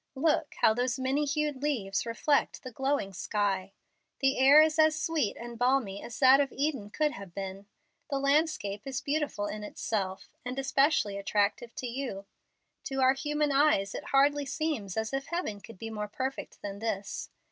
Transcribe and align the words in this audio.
Look, 0.15 0.55
how 0.61 0.73
those 0.73 0.97
many 0.97 1.25
hued 1.25 1.61
leaves 1.61 2.07
reflect 2.07 2.63
the 2.63 2.71
glowing 2.71 3.13
sky. 3.13 3.71
The 4.19 4.39
air 4.39 4.59
is 4.63 4.79
as 4.79 4.99
sweet 4.99 5.37
and 5.37 5.59
balmy 5.59 6.01
as 6.01 6.17
that 6.17 6.39
of 6.39 6.51
Eden 6.51 6.89
could 6.89 7.11
have 7.11 7.35
been. 7.35 7.67
The 8.09 8.17
landscape 8.17 8.87
is 8.87 8.99
beautiful 8.99 9.45
in 9.45 9.63
itself, 9.63 10.31
and 10.43 10.57
especially 10.57 11.19
attractive 11.19 11.75
to 11.75 11.87
you. 11.87 12.25
To 12.85 12.99
our 12.99 13.13
human 13.13 13.51
eyes 13.51 13.93
it 13.93 14.05
hardly 14.05 14.47
seems 14.47 14.97
as 14.97 15.13
if 15.13 15.27
heaven 15.27 15.61
could 15.61 15.77
be 15.77 15.91
more 15.91 16.07
perfect 16.07 16.63
than 16.63 16.79
this. 16.79 17.29